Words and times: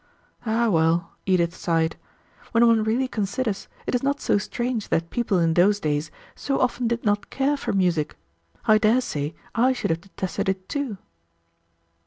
"Ah, 0.47 0.67
well," 0.67 1.11
Edith 1.27 1.55
sighed, 1.55 1.95
"when 2.53 2.65
one 2.65 2.83
really 2.83 3.07
considers, 3.07 3.67
it 3.85 3.93
is 3.93 4.01
not 4.01 4.19
so 4.19 4.39
strange 4.39 4.89
that 4.89 5.11
people 5.11 5.37
in 5.37 5.53
those 5.53 5.79
days 5.79 6.09
so 6.33 6.59
often 6.59 6.87
did 6.87 7.05
not 7.05 7.29
care 7.29 7.55
for 7.55 7.71
music. 7.71 8.15
I 8.65 8.79
dare 8.79 9.01
say 9.01 9.35
I 9.53 9.73
should 9.73 9.91
have 9.91 10.01
detested 10.01 10.49
it, 10.49 10.67
too." 10.67 10.97